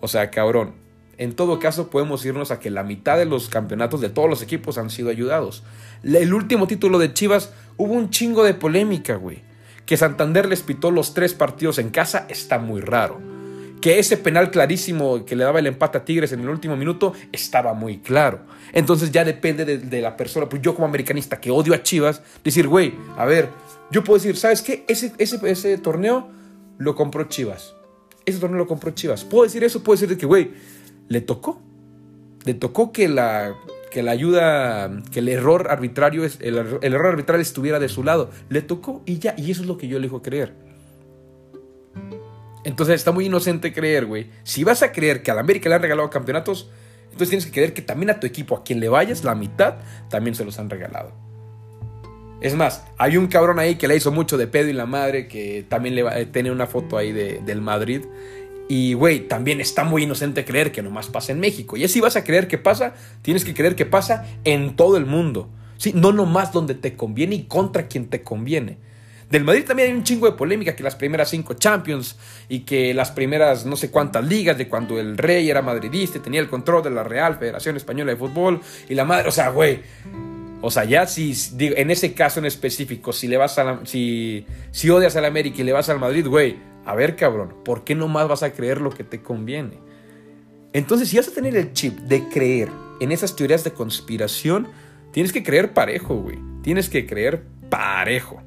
O 0.02 0.10
sea, 0.10 0.30
cabrón, 0.30 0.74
en 1.18 1.36
todo 1.36 1.60
caso, 1.60 1.90
podemos 1.90 2.26
irnos 2.26 2.52
a 2.52 2.60
que 2.60 2.70
la 2.70 2.84
mitad 2.84 3.18
de 3.18 3.26
los 3.26 3.48
campeonatos 3.48 4.02
de 4.02 4.10
todos 4.10 4.30
los 4.30 4.42
equipos 4.42 4.78
han 4.78 4.90
sido 4.90 5.10
ayudados. 5.10 5.64
El 6.04 6.34
último 6.34 6.68
título 6.68 7.00
de 7.00 7.14
Chivas 7.14 7.54
hubo 7.78 7.94
un 7.94 8.10
chingo 8.10 8.44
de 8.44 8.56
polémica, 8.56 9.16
güey. 9.16 9.44
Que 9.86 9.96
Santander 9.96 10.48
les 10.48 10.64
pitó 10.64 10.92
los 10.92 11.14
tres 11.14 11.34
partidos 11.34 11.78
en 11.78 11.92
casa 11.92 12.26
está 12.30 12.58
muy 12.58 12.82
raro. 12.82 13.33
Que 13.84 14.00
ese 14.00 14.16
penal 14.16 14.50
clarísimo 14.50 15.26
que 15.26 15.36
le 15.36 15.44
daba 15.44 15.60
el 15.60 15.68
empate 15.68 15.98
a 15.98 16.06
Tigres 16.06 16.32
en 16.32 16.40
el 16.40 16.48
último 16.48 16.78
minuto 16.78 17.12
estaba 17.34 17.74
muy 17.74 17.98
claro. 17.98 18.40
Entonces 18.72 19.12
ya 19.12 19.26
depende 19.26 19.66
de, 19.66 20.02
la 20.02 20.16
persona. 20.16 20.48
Pues 20.48 20.62
yo 20.62 20.74
como 20.74 20.88
americanista 20.88 21.42
que 21.42 21.52
odio 21.52 21.74
a 21.74 21.84
Chivas, 21.84 22.22
decir, 22.46 22.70
güey, 22.70 22.94
a 23.18 23.26
ver, 23.26 23.50
yo 23.92 24.02
puedo 24.02 24.20
decir, 24.20 24.38
¿sabes 24.38 24.62
qué? 24.62 24.86
Ese, 24.88 25.12
ese, 25.18 25.38
ese 25.52 25.78
torneo 25.78 26.30
lo 26.78 26.96
compró 26.96 27.26
Chivas. 27.26 27.76
Ese 28.26 28.40
torneo 28.40 28.60
lo 28.60 28.68
compró 28.68 28.92
Chivas. 28.92 29.26
Puedo 29.26 29.44
decir 29.44 29.66
eso, 29.66 29.84
puedo 29.84 30.00
decir 30.00 30.18
que, 30.18 30.26
güey, 30.26 30.52
le 31.10 31.20
tocó. 31.20 31.62
Le 32.46 32.54
tocó 32.54 32.94
que, 32.94 33.10
la, 33.10 33.54
que 33.92 34.02
la 34.02 34.12
ayuda, 34.12 35.04
que 35.12 35.20
el 35.20 35.28
error 35.28 35.68
arbitrario, 35.70 36.24
el, 36.24 36.58
error 36.82 37.08
arbitral 37.08 37.42
estuviera 37.42 37.80
de 37.80 37.90
su 37.90 38.02
lado. 38.02 38.30
Le 38.48 38.62
tocó 38.62 39.04
y 39.06 39.20
ya, 39.20 39.36
y 39.38 39.52
eso 39.52 39.62
es 39.62 39.68
lo 39.68 39.78
que 39.78 39.90
yo 39.90 40.00
le 40.00 40.08
dejo 40.08 40.22
creer. 40.22 40.73
Entonces 42.64 42.96
está 42.96 43.12
muy 43.12 43.26
inocente 43.26 43.74
creer, 43.74 44.06
güey. 44.06 44.30
Si 44.44 44.64
vas 44.64 44.84
a 44.84 44.92
creer 44.92 45.22
que 45.22 45.32
a 45.32 45.34
la 45.34 45.42
América 45.42 45.70
le 45.70 45.76
han 45.76 45.82
regalado 45.82 46.10
campeonatos, 46.10 46.70
entonces 47.06 47.30
tienes 47.30 47.46
que 47.46 47.52
creer 47.52 47.74
que 47.74 47.82
también 47.82 48.10
a 48.10 48.20
tu 48.20 48.26
equipo, 48.26 48.56
a 48.56 48.64
quien 48.64 48.80
le 48.80 48.90
vayas, 48.90 49.24
la 49.24 49.36
mitad, 49.36 49.76
también 50.10 50.36
se 50.36 50.46
los 50.46 50.58
han 50.60 50.70
regalado. 50.70 51.12
Es 52.42 52.56
más, 52.56 52.84
hay 52.98 53.18
un 53.18 53.28
cabrón 53.28 53.60
ahí 53.60 53.76
que 53.76 53.88
le 53.88 53.96
hizo 53.96 54.12
mucho 54.12 54.38
de 54.38 54.48
pedo 54.48 54.68
y 54.68 54.74
la 54.74 54.86
madre, 54.86 55.28
que 55.28 55.66
también 55.70 55.96
le 55.96 56.02
eh, 56.02 56.26
tiene 56.26 56.52
una 56.52 56.68
foto 56.68 56.98
ahí 56.98 57.12
de, 57.12 57.40
del 57.46 57.62
Madrid. 57.62 58.02
Y, 58.68 58.96
güey, 58.96 59.28
también 59.28 59.62
está 59.62 59.84
muy 59.84 60.04
inocente 60.04 60.44
creer 60.44 60.72
que 60.72 60.82
nomás 60.82 61.08
pasa 61.08 61.32
en 61.32 61.40
México. 61.40 61.78
Y 61.78 61.84
así 61.84 62.02
vas 62.02 62.16
a 62.16 62.24
creer 62.24 62.48
que 62.48 62.58
pasa, 62.58 62.96
tienes 63.22 63.46
que 63.46 63.54
creer 63.54 63.76
que 63.76 63.86
pasa 63.86 64.26
en 64.44 64.76
todo 64.76 64.98
el 64.98 65.06
mundo. 65.06 65.50
¿sí? 65.78 65.94
No 65.94 66.12
nomás 66.12 66.52
donde 66.52 66.76
te 66.76 66.96
conviene 66.96 67.36
y 67.36 67.44
contra 67.44 67.88
quien 67.88 68.08
te 68.08 68.24
conviene. 68.24 68.78
Del 69.34 69.46
Madrid 69.46 69.66
también 69.66 69.90
hay 69.90 69.98
un 69.98 70.04
chingo 70.04 70.28
de 70.28 70.34
polémica 70.34 70.76
que 70.76 70.84
las 70.84 70.96
primeras 70.96 71.32
cinco 71.32 71.56
Champions 71.56 72.18
y 72.50 72.60
que 72.60 72.94
las 72.94 73.10
primeras 73.10 73.66
no 73.66 73.76
sé 73.76 73.90
cuántas 73.90 74.24
ligas 74.24 74.60
de 74.60 74.68
cuando 74.68 75.00
el 75.00 75.18
rey 75.18 75.50
era 75.50 75.64
madridista 75.64 76.20
y 76.20 76.22
tenía 76.22 76.40
el 76.40 76.48
control 76.48 76.84
de 76.84 76.92
la 76.92 77.04
Real 77.04 77.40
Federación 77.40 77.76
Española 77.76 78.12
de 78.12 78.18
Fútbol 78.18 78.62
y 78.88 78.94
la 78.94 79.06
madre, 79.06 79.28
o 79.28 79.32
sea, 79.32 79.50
güey, 79.50 79.80
o 80.62 80.70
sea, 80.70 80.84
ya 80.84 81.08
si 81.08 81.34
digo, 81.54 81.74
en 81.76 81.90
ese 81.90 82.14
caso 82.14 82.42
en 82.42 82.46
específico, 82.46 83.12
si 83.12 83.28
le 83.28 83.38
vas 83.38 83.58
a 83.58 83.64
la, 83.64 83.80
si, 83.86 84.46
si 84.70 84.92
odias 84.92 85.16
al 85.16 85.26
América 85.26 85.62
y 85.62 85.64
le 85.64 85.74
vas 85.74 85.90
al 85.90 85.98
Madrid, 85.98 86.28
güey, 86.28 86.58
a 86.86 86.94
ver, 86.94 87.16
cabrón, 87.16 87.56
¿por 87.66 87.84
qué 87.84 87.96
nomás 87.96 88.28
vas 88.28 88.44
a 88.44 88.54
creer 88.54 88.82
lo 88.82 88.92
que 88.92 89.04
te 89.04 89.24
conviene? 89.24 89.80
Entonces, 90.74 91.10
si 91.10 91.18
vas 91.18 91.28
a 91.30 91.32
tener 91.32 91.58
el 91.58 91.74
chip 91.74 91.98
de 92.02 92.30
creer 92.30 92.70
en 93.00 93.12
esas 93.12 93.36
teorías 93.36 93.64
de 93.64 93.72
conspiración, 93.72 94.68
tienes 95.12 95.34
que 95.34 95.42
creer 95.42 95.74
parejo, 95.74 96.18
güey. 96.18 96.38
Tienes 96.62 96.88
que 96.88 97.08
creer 97.08 97.46
parejo. 97.72 98.40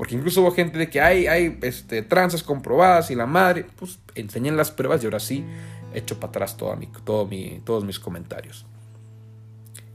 Porque 0.00 0.14
incluso 0.14 0.40
hubo 0.40 0.50
gente 0.52 0.78
de 0.78 0.88
que 0.88 1.02
hay, 1.02 1.26
hay 1.26 1.58
este, 1.60 2.00
tranzas 2.00 2.42
comprobadas 2.42 3.10
y 3.10 3.14
la 3.14 3.26
madre, 3.26 3.66
pues 3.76 3.98
enseñan 4.14 4.56
las 4.56 4.70
pruebas 4.70 5.02
y 5.02 5.04
ahora 5.04 5.20
sí 5.20 5.44
echo 5.92 6.18
para 6.18 6.30
atrás 6.30 6.56
todo 6.56 6.74
mi, 6.74 6.86
todo 6.86 7.26
mi, 7.26 7.60
todos 7.66 7.84
mis 7.84 8.00
comentarios. 8.00 8.64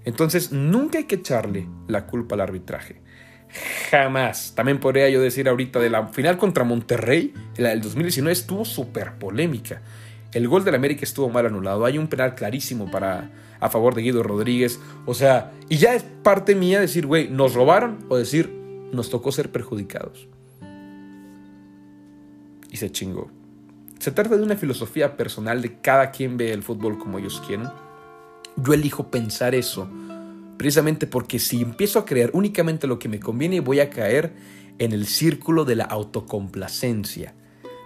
Entonces, 0.04 0.52
nunca 0.52 1.00
hay 1.00 1.06
que 1.06 1.16
echarle 1.16 1.68
la 1.88 2.06
culpa 2.06 2.36
al 2.36 2.42
arbitraje. 2.42 3.02
Jamás. 3.90 4.54
También 4.54 4.80
podría 4.80 5.10
yo 5.10 5.20
decir 5.20 5.50
ahorita 5.50 5.80
de 5.80 5.90
la 5.90 6.10
final 6.10 6.38
contra 6.38 6.64
Monterrey, 6.64 7.34
la 7.58 7.70
del 7.70 7.82
2019 7.82 8.32
estuvo 8.32 8.64
súper 8.64 9.14
polémica. 9.14 9.82
El 10.34 10.48
gol 10.48 10.64
del 10.64 10.76
América 10.76 11.02
estuvo 11.02 11.30
mal 11.30 11.48
anulado. 11.48 11.84
Hay 11.84 11.98
un 11.98 12.10
penal 12.10 12.36
clarísimo 12.36 12.92
para, 12.92 13.32
a 13.60 13.70
favor 13.72 13.96
de 13.96 14.04
Guido 14.04 14.22
Rodríguez. 14.22 14.80
O 15.08 15.16
sea, 15.16 15.52
y 15.68 15.78
ya 15.78 15.96
es 15.96 16.04
parte 16.22 16.54
mía 16.54 16.80
decir, 16.80 17.08
güey, 17.08 17.28
nos 17.28 17.56
robaron 17.56 18.06
o 18.08 18.18
decir, 18.18 18.65
nos 18.96 19.10
tocó 19.10 19.32
ser 19.32 19.52
perjudicados. 19.52 20.28
Y 22.72 22.78
se 22.78 22.92
chingó. 22.92 23.30
Se 24.00 24.12
trata 24.12 24.36
de 24.36 24.44
una 24.44 24.58
filosofía 24.58 25.16
personal 25.18 25.62
de 25.62 25.80
cada 25.80 26.12
quien 26.12 26.38
ve 26.38 26.52
el 26.52 26.64
fútbol 26.64 26.98
como 26.98 27.20
ellos 27.20 27.42
quieren. 27.46 27.68
Yo 28.58 28.74
elijo 28.74 29.10
pensar 29.10 29.56
eso 29.56 29.90
precisamente 30.58 31.08
porque 31.08 31.40
si 31.40 31.62
empiezo 31.62 32.00
a 32.00 32.06
creer 32.06 32.32
únicamente 32.34 32.88
lo 32.88 33.00
que 33.00 33.10
me 33.10 33.20
conviene 33.20 33.60
voy 33.60 33.80
a 33.80 33.90
caer 33.90 34.34
en 34.78 34.92
el 34.92 35.06
círculo 35.06 35.66
de 35.66 35.76
la 35.76 35.86
autocomplacencia, 35.86 37.36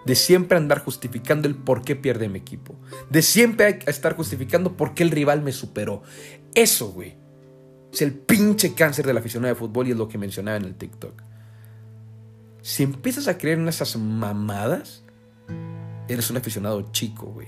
de 0.06 0.16
siempre 0.16 0.58
andar 0.58 0.80
justificando 0.80 1.48
el 1.48 1.56
por 1.56 1.84
qué 1.84 1.96
pierde 1.96 2.30
mi 2.30 2.40
equipo, 2.40 2.80
de 3.10 3.22
siempre 3.22 3.80
estar 3.86 4.16
justificando 4.16 4.76
por 4.76 4.94
qué 4.94 5.04
el 5.04 5.12
rival 5.12 5.42
me 5.42 5.52
superó. 5.52 6.04
Eso, 6.56 6.92
güey, 6.92 7.16
es 7.92 8.02
el 8.02 8.14
pinche 8.14 8.74
cáncer 8.74 9.06
de 9.06 9.14
la 9.14 9.20
aficionado 9.20 9.54
de 9.54 9.60
fútbol 9.60 9.88
y 9.88 9.92
es 9.92 9.98
lo 9.98 10.08
que 10.08 10.18
mencionaba 10.18 10.58
en 10.58 10.66
el 10.66 10.76
TikTok. 10.76 11.22
Si 12.62 12.84
empiezas 12.84 13.28
a 13.28 13.38
creer 13.38 13.60
en 13.60 13.68
esas 13.68 13.98
mamadas, 13.98 15.04
eres 16.08 16.30
un 16.30 16.38
aficionado 16.38 16.92
chico, 16.92 17.28
güey. 17.28 17.48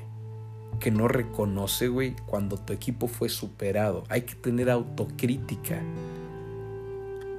Que 0.79 0.89
no 0.89 1.07
reconoce, 1.07 1.89
güey, 1.89 2.15
cuando 2.25 2.57
tu 2.57 2.73
equipo 2.73 3.07
fue 3.07 3.29
superado. 3.29 4.03
Hay 4.09 4.21
que 4.21 4.35
tener 4.35 4.69
autocrítica. 4.69 5.81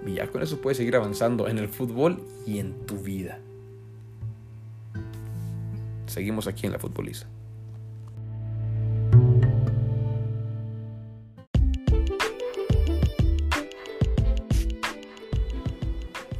Y 0.06 0.18
con 0.28 0.42
eso 0.42 0.60
puedes 0.60 0.76
seguir 0.76 0.96
avanzando 0.96 1.48
en 1.48 1.58
el 1.58 1.68
fútbol 1.68 2.22
y 2.46 2.58
en 2.58 2.86
tu 2.86 2.98
vida. 2.98 3.38
Seguimos 6.06 6.46
aquí 6.46 6.66
en 6.66 6.72
la 6.72 6.78
futboliza. 6.78 7.26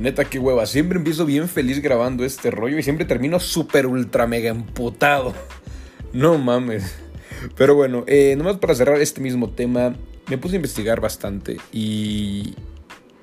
Neta, 0.02 0.24
qué 0.24 0.40
hueva. 0.40 0.66
Siempre 0.66 0.98
empiezo 0.98 1.24
bien 1.24 1.48
feliz 1.48 1.80
grabando 1.80 2.24
este 2.24 2.50
rollo 2.50 2.76
y 2.76 2.82
siempre 2.82 3.04
termino 3.04 3.38
súper 3.38 3.86
ultra 3.86 4.26
mega 4.26 4.50
emputado. 4.50 5.32
No 6.12 6.36
mames. 6.36 6.94
Pero 7.56 7.74
bueno, 7.74 8.04
eh, 8.06 8.34
nomás 8.36 8.58
para 8.58 8.74
cerrar 8.74 9.00
este 9.00 9.22
mismo 9.22 9.48
tema, 9.48 9.96
me 10.28 10.36
puse 10.36 10.56
a 10.56 10.58
investigar 10.58 11.00
bastante 11.00 11.56
y 11.72 12.54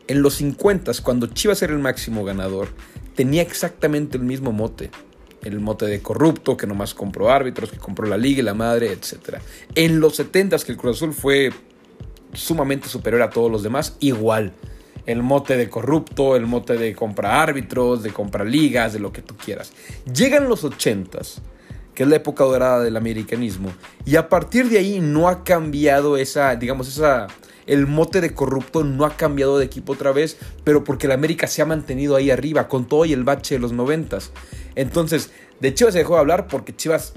en 0.07 0.23
los 0.23 0.33
50, 0.37 0.91
cuando 1.03 1.27
Chivas 1.27 1.61
era 1.61 1.73
el 1.73 1.77
máximo 1.77 2.25
ganador, 2.25 2.69
tenía 3.13 3.43
exactamente 3.43 4.17
el 4.17 4.23
mismo 4.23 4.51
mote. 4.51 4.89
El 5.43 5.59
mote 5.59 5.85
de 5.85 6.01
corrupto, 6.01 6.57
que 6.57 6.65
nomás 6.65 6.95
compró 6.95 7.29
árbitros, 7.29 7.69
que 7.69 7.77
compró 7.77 8.07
la 8.07 8.17
liga 8.17 8.39
y 8.39 8.43
la 8.43 8.55
madre, 8.55 8.91
etc. 8.91 9.37
En 9.75 9.99
los 9.99 10.15
70, 10.15 10.57
que 10.57 10.71
el 10.71 10.79
Cruz 10.79 10.97
Azul 10.97 11.13
fue 11.13 11.51
sumamente 12.33 12.89
superior 12.89 13.21
a 13.21 13.29
todos 13.29 13.51
los 13.51 13.61
demás, 13.61 13.97
igual 13.99 14.53
el 15.05 15.23
mote 15.23 15.57
de 15.57 15.69
corrupto, 15.69 16.35
el 16.35 16.45
mote 16.45 16.77
de 16.77 16.95
compra 16.95 17.41
árbitros, 17.41 18.03
de 18.03 18.11
compra 18.11 18.43
ligas, 18.43 18.93
de 18.93 18.99
lo 18.99 19.11
que 19.11 19.21
tú 19.21 19.35
quieras. 19.35 19.73
Llegan 20.13 20.49
los 20.49 20.63
ochentas, 20.63 21.41
que 21.93 22.03
es 22.03 22.09
la 22.09 22.17
época 22.17 22.43
dorada 22.43 22.83
del 22.83 22.97
americanismo, 22.97 23.71
y 24.05 24.15
a 24.15 24.29
partir 24.29 24.69
de 24.69 24.79
ahí 24.79 24.99
no 24.99 25.27
ha 25.27 25.43
cambiado 25.43 26.17
esa, 26.17 26.55
digamos, 26.55 26.87
esa, 26.87 27.27
el 27.65 27.87
mote 27.87 28.21
de 28.21 28.33
corrupto 28.33 28.83
no 28.83 29.05
ha 29.05 29.15
cambiado 29.15 29.59
de 29.59 29.65
equipo 29.65 29.93
otra 29.93 30.11
vez, 30.11 30.37
pero 30.63 30.83
porque 30.83 31.07
el 31.07 31.11
América 31.11 31.47
se 31.47 31.61
ha 31.61 31.65
mantenido 31.65 32.15
ahí 32.15 32.31
arriba, 32.31 32.67
con 32.67 32.87
todo 32.87 33.05
y 33.05 33.13
el 33.13 33.23
bache 33.23 33.55
de 33.55 33.59
los 33.59 33.71
noventas. 33.71 34.31
Entonces, 34.75 35.31
de 35.59 35.73
Chivas 35.73 35.93
se 35.93 35.99
dejó 35.99 36.15
de 36.15 36.21
hablar 36.21 36.47
porque 36.47 36.75
Chivas 36.75 37.13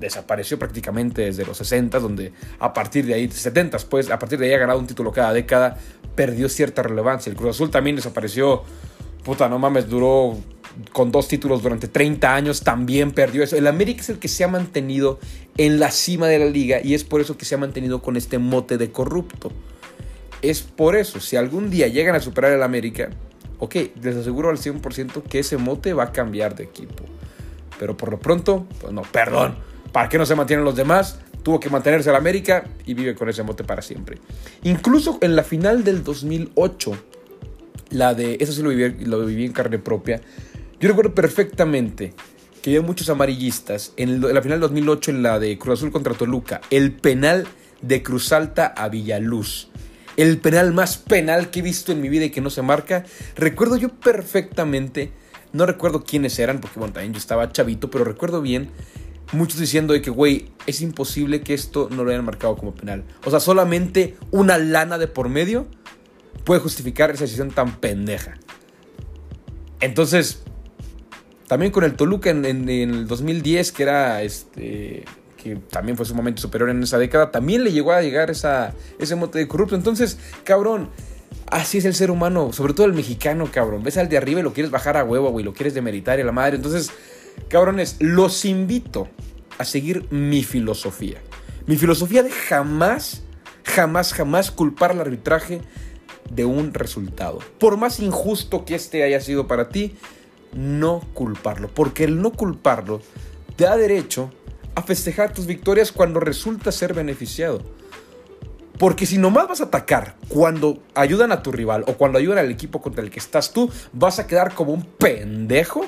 desapareció 0.00 0.58
prácticamente 0.58 1.22
desde 1.22 1.44
los 1.44 1.58
60, 1.58 1.98
donde 2.00 2.32
a 2.58 2.72
partir 2.72 3.04
de 3.06 3.14
ahí, 3.14 3.30
70, 3.30 3.78
pues 3.90 4.10
a 4.10 4.18
partir 4.18 4.38
de 4.38 4.46
ahí 4.46 4.54
ha 4.54 4.58
ganado 4.58 4.78
un 4.78 4.86
título 4.86 5.12
cada 5.12 5.32
década, 5.32 5.78
perdió 6.14 6.48
cierta 6.48 6.82
relevancia. 6.82 7.30
El 7.30 7.36
Cruz 7.36 7.56
Azul 7.56 7.70
también 7.70 7.96
desapareció, 7.96 8.62
puta, 9.24 9.48
no 9.48 9.58
mames, 9.58 9.88
duró 9.88 10.36
con 10.92 11.10
dos 11.10 11.28
títulos 11.28 11.62
durante 11.62 11.88
30 11.88 12.34
años, 12.34 12.62
también 12.62 13.12
perdió 13.12 13.42
eso. 13.42 13.56
El 13.56 13.66
América 13.66 14.00
es 14.00 14.10
el 14.10 14.18
que 14.18 14.28
se 14.28 14.44
ha 14.44 14.48
mantenido 14.48 15.18
en 15.56 15.80
la 15.80 15.90
cima 15.90 16.28
de 16.28 16.38
la 16.38 16.46
liga 16.46 16.80
y 16.82 16.94
es 16.94 17.04
por 17.04 17.20
eso 17.20 17.36
que 17.36 17.44
se 17.44 17.54
ha 17.54 17.58
mantenido 17.58 18.02
con 18.02 18.16
este 18.16 18.38
mote 18.38 18.78
de 18.78 18.90
corrupto. 18.90 19.50
Es 20.42 20.62
por 20.62 20.96
eso, 20.96 21.20
si 21.20 21.36
algún 21.36 21.70
día 21.70 21.88
llegan 21.88 22.14
a 22.14 22.20
superar 22.20 22.52
el 22.52 22.62
América, 22.62 23.10
ok, 23.58 23.76
les 24.02 24.16
aseguro 24.16 24.48
al 24.48 24.56
100% 24.56 25.22
que 25.24 25.40
ese 25.40 25.58
mote 25.58 25.92
va 25.92 26.04
a 26.04 26.12
cambiar 26.12 26.54
de 26.54 26.64
equipo. 26.64 27.04
Pero 27.78 27.96
por 27.96 28.10
lo 28.10 28.18
pronto, 28.18 28.66
pues 28.80 28.92
no, 28.92 29.02
perdón 29.02 29.70
¿Para 29.92 30.08
qué 30.08 30.18
no 30.18 30.26
se 30.26 30.34
mantienen 30.34 30.64
los 30.64 30.76
demás? 30.76 31.18
Tuvo 31.42 31.58
que 31.60 31.70
mantenerse 31.70 32.10
al 32.10 32.16
América 32.16 32.64
y 32.86 32.94
vive 32.94 33.14
con 33.14 33.28
ese 33.28 33.42
mote 33.42 33.64
para 33.64 33.82
siempre. 33.82 34.18
Incluso 34.62 35.18
en 35.20 35.36
la 35.36 35.42
final 35.42 35.84
del 35.84 36.04
2008, 36.04 36.92
la 37.90 38.14
de, 38.14 38.36
eso 38.40 38.52
sí 38.52 38.62
lo 38.62 38.70
viví, 38.70 39.04
lo 39.04 39.24
viví 39.24 39.46
en 39.46 39.52
carne 39.52 39.78
propia, 39.78 40.20
yo 40.80 40.88
recuerdo 40.88 41.14
perfectamente 41.14 42.14
que 42.62 42.70
había 42.70 42.82
muchos 42.82 43.08
amarillistas 43.08 43.92
en, 43.96 44.20
la 44.20 44.42
final 44.42 44.60
del 44.60 44.68
2008, 44.68 45.10
en 45.10 45.22
la 45.22 45.38
de 45.38 45.58
Cruz 45.58 45.78
Azul 45.78 45.92
contra 45.92 46.14
Toluca, 46.14 46.60
el 46.70 46.92
penal 46.92 47.46
de 47.82 48.02
Cruz 48.02 48.32
Alta 48.32 48.66
a 48.66 48.88
Villaluz. 48.88 49.68
El 50.16 50.38
penal 50.38 50.72
más 50.72 50.98
penal 50.98 51.50
que 51.50 51.60
he 51.60 51.62
visto 51.62 51.92
en 51.92 52.00
mi 52.00 52.08
vida 52.08 52.26
y 52.26 52.30
que 52.30 52.40
no 52.40 52.50
se 52.50 52.62
marca. 52.62 53.04
Recuerdo 53.36 53.76
yo 53.76 53.88
perfectamente, 53.88 55.12
no 55.52 55.64
recuerdo 55.64 56.04
quiénes 56.04 56.38
eran, 56.38 56.60
porque 56.60 56.78
bueno, 56.78 56.92
también 56.92 57.14
yo 57.14 57.18
estaba 57.18 57.50
chavito, 57.52 57.90
pero 57.90 58.04
recuerdo 58.04 58.42
bien 58.42 58.70
muchos 59.32 59.60
diciendo 59.60 59.92
de 59.92 60.02
que, 60.02 60.10
güey, 60.10 60.50
es 60.66 60.80
imposible 60.80 61.42
que 61.42 61.54
esto 61.54 61.88
no 61.90 62.04
lo 62.04 62.10
hayan 62.10 62.24
marcado 62.24 62.56
como 62.56 62.74
penal. 62.74 63.04
O 63.24 63.30
sea, 63.30 63.40
solamente 63.40 64.16
una 64.30 64.58
lana 64.58 64.98
de 64.98 65.08
por 65.08 65.28
medio 65.28 65.66
puede 66.44 66.60
justificar 66.60 67.10
esa 67.10 67.24
decisión 67.24 67.50
tan 67.50 67.76
pendeja. 67.80 68.38
Entonces, 69.80 70.42
también 71.46 71.72
con 71.72 71.84
el 71.84 71.94
Toluca 71.94 72.30
en, 72.30 72.44
el 72.68 73.06
2010, 73.06 73.72
que 73.72 73.82
era 73.82 74.22
este 74.22 75.04
que 75.36 75.56
también 75.56 75.96
fue 75.96 76.04
sumamente 76.04 76.40
superior 76.40 76.68
en 76.68 76.82
esa 76.82 76.98
década, 76.98 77.30
también 77.30 77.64
le 77.64 77.72
llegó 77.72 77.92
a 77.92 78.02
llegar 78.02 78.30
esa, 78.30 78.74
ese 78.98 79.16
mote 79.16 79.38
de 79.38 79.48
corrupto. 79.48 79.74
Entonces, 79.74 80.18
cabrón, 80.44 80.90
así 81.46 81.78
es 81.78 81.86
el 81.86 81.94
ser 81.94 82.10
humano, 82.10 82.52
sobre 82.52 82.74
todo 82.74 82.84
el 82.84 82.92
mexicano, 82.92 83.48
cabrón. 83.50 83.82
Ves 83.82 83.96
al 83.96 84.10
de 84.10 84.18
arriba 84.18 84.40
y 84.40 84.42
lo 84.42 84.52
quieres 84.52 84.70
bajar 84.70 84.98
a 84.98 85.04
huevo, 85.04 85.30
güey, 85.30 85.42
lo 85.42 85.54
quieres 85.54 85.72
demeritar 85.72 86.18
y 86.18 86.22
a 86.22 86.24
la 86.26 86.32
madre. 86.32 86.56
Entonces, 86.56 86.90
Cabrones, 87.48 87.96
los 88.00 88.44
invito 88.44 89.08
a 89.58 89.64
seguir 89.64 90.06
mi 90.10 90.42
filosofía. 90.42 91.20
Mi 91.66 91.76
filosofía 91.76 92.22
de 92.22 92.30
jamás, 92.30 93.22
jamás, 93.64 94.12
jamás 94.12 94.50
culpar 94.50 94.92
al 94.92 95.00
arbitraje 95.00 95.60
de 96.30 96.44
un 96.44 96.72
resultado. 96.72 97.40
Por 97.58 97.76
más 97.76 98.00
injusto 98.00 98.64
que 98.64 98.74
este 98.74 99.02
haya 99.02 99.20
sido 99.20 99.46
para 99.46 99.68
ti, 99.68 99.96
no 100.54 101.00
culparlo. 101.14 101.68
Porque 101.68 102.04
el 102.04 102.20
no 102.22 102.32
culparlo 102.32 103.02
te 103.56 103.64
da 103.64 103.76
derecho 103.76 104.30
a 104.74 104.82
festejar 104.82 105.32
tus 105.32 105.46
victorias 105.46 105.92
cuando 105.92 106.20
resulta 106.20 106.72
ser 106.72 106.94
beneficiado. 106.94 107.62
Porque 108.78 109.04
si 109.04 109.18
nomás 109.18 109.46
vas 109.46 109.60
a 109.60 109.64
atacar 109.64 110.16
cuando 110.28 110.82
ayudan 110.94 111.32
a 111.32 111.42
tu 111.42 111.52
rival 111.52 111.84
o 111.86 111.94
cuando 111.94 112.18
ayudan 112.18 112.38
al 112.38 112.50
equipo 112.50 112.80
contra 112.80 113.04
el 113.04 113.10
que 113.10 113.18
estás 113.18 113.52
tú, 113.52 113.70
vas 113.92 114.18
a 114.18 114.26
quedar 114.26 114.54
como 114.54 114.72
un 114.72 114.84
pendejo 114.84 115.84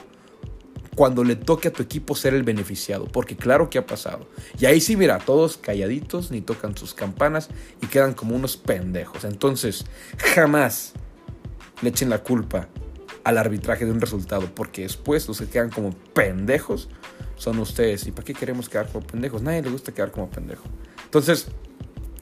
cuando 0.95 1.25
le 1.25 1.37
toque 1.37 1.69
a 1.69 1.73
tu 1.73 1.83
equipo 1.83 2.15
ser 2.15 2.35
el 2.35 2.43
beneficiado. 2.43 3.07
Porque 3.07 3.37
claro 3.37 3.71
que 3.71 3.79
ha 3.79 3.87
pasado. 3.87 4.27
Y 4.59 4.67
ahí 4.67 4.81
sí, 4.81 4.97
mira, 4.97 5.19
todos 5.19 5.57
calladitos, 5.57 6.31
ni 6.31 6.41
tocan 6.41 6.77
sus 6.77 6.95
campanas 6.95 7.49
y 7.81 7.87
quedan 7.87 8.15
como 8.15 8.37
unos 8.37 8.57
pendejos. 8.57 9.25
Entonces, 9.25 9.85
jamás 10.35 10.93
le 11.81 11.89
echen 11.89 12.11
la 12.11 12.19
culpa 12.19 12.69
al 13.25 13.39
arbitraje 13.39 13.85
de 13.85 13.93
un 13.93 14.01
resultado. 14.01 14.51
Porque 14.55 14.83
después 14.83 15.27
los 15.29 15.39
que 15.39 15.47
quedan 15.47 15.71
como 15.71 15.91
pendejos 16.15 16.89
son 17.37 17.59
ustedes. 17.59 18.07
¿Y 18.07 18.13
para 18.13 18.25
qué 18.25 18.35
queremos 18.35 18.69
quedar 18.69 18.89
como 18.89 19.07
pendejos? 19.07 19.43
Nadie 19.43 19.63
le 19.63 19.71
gusta 19.71 19.93
quedar 19.93 20.11
como 20.11 20.31
pendejo. 20.31 20.65
Entonces, 21.05 21.49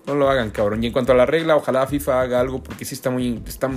no 0.07 0.15
lo 0.15 0.31
hagan, 0.31 0.51
cabrón. 0.51 0.83
Y 0.83 0.87
en 0.87 0.93
cuanto 0.93 1.13
a 1.13 1.15
la 1.15 1.27
regla, 1.27 1.57
ojalá 1.57 1.87
FIFA 1.87 2.23
haga 2.23 2.41
algo 2.41 2.63
porque 2.63 2.85
sí 2.85 2.95
está 2.95 3.11
muy. 3.11 3.43
Está, 3.47 3.71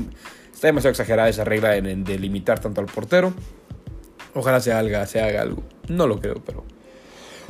está 0.53 0.67
demasiado 0.67 0.91
exagerada 0.91 1.29
esa 1.29 1.43
regla 1.43 1.69
de, 1.69 1.81
de, 1.81 2.19
limitar 2.19 2.59
tanto 2.59 2.81
al 2.81 2.87
portero. 2.87 3.33
Ojalá 4.33 4.59
se 4.59 4.73
haga, 4.73 5.05
se 5.05 5.21
haga 5.21 5.41
algo. 5.41 5.63
No 5.87 6.07
lo 6.07 6.19
creo, 6.19 6.41
pero. 6.45 6.63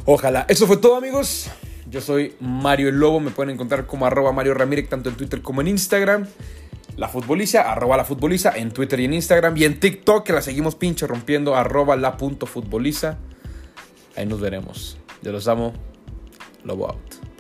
Ojalá. 0.06 0.46
Eso 0.50 0.68
fue 0.68 0.78
todo, 0.78 0.96
amigos. 0.96 1.50
Yo 1.90 2.02
soy 2.02 2.36
Mario 2.40 2.90
el 2.90 3.00
Lobo. 3.00 3.20
Me 3.20 3.32
pueden 3.32 3.54
encontrar 3.54 3.86
como 3.86 4.06
arroba 4.06 4.32
Mario 4.32 4.54
Ramírez, 4.54 4.90
tanto 4.90 5.10
en 5.10 5.16
Twitter 5.16 5.42
como 5.42 5.62
en 5.62 5.68
Instagram. 5.70 6.28
La 6.98 7.08
futboliza, 7.08 7.72
arroba 7.72 7.98
la 7.98 8.06
futboliza 8.06 8.56
en 8.56 8.72
Twitter 8.72 9.00
y 9.00 9.06
en 9.06 9.14
Instagram. 9.14 9.58
Y 9.58 9.66
en 9.66 9.80
TikTok, 9.80 10.26
que 10.26 10.34
la 10.34 10.42
seguimos 10.42 10.76
pinche 10.76 11.08
rompiendo, 11.08 11.56
arroba 11.56 11.96
la 11.96 12.18
punto. 12.18 12.48
Ahí 14.16 14.26
nos 14.26 14.40
veremos. 14.42 14.98
Yo 15.22 15.32
los 15.32 15.48
amo. 15.48 15.74
Lobo 16.64 16.88
out. 16.88 17.33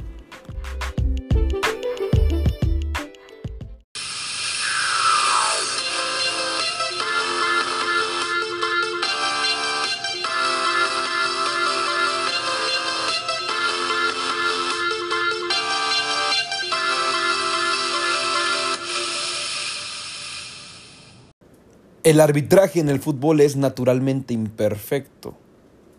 El 22.04 22.20
arbitraje 22.20 22.82
en 22.82 22.90
el 22.90 23.00
fútbol 23.00 23.40
es 23.40 23.56
naturalmente 23.56 24.34
imperfecto, 24.34 25.36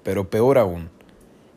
pero 0.02 0.28
peor 0.28 0.58
aún, 0.58 0.90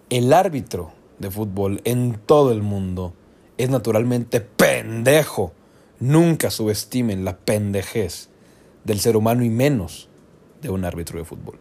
el 0.10 0.32
árbitro 0.32 0.94
de 1.20 1.30
fútbol 1.30 1.82
en 1.84 2.18
todo 2.26 2.54
el 2.54 2.62
mundo 2.62 3.14
es 3.58 3.70
naturalmente 3.70 4.40
pendejo. 4.40 5.52
Nunca 6.00 6.50
subestimen 6.50 7.26
la 7.26 7.36
pendejez 7.36 8.30
del 8.86 9.02
ser 9.02 9.18
humano 9.18 9.44
y 9.44 9.50
menos 9.50 10.08
de 10.62 10.70
un 10.70 10.86
árbitro 10.86 11.20
de 11.20 11.26
fútbol. 11.26 11.60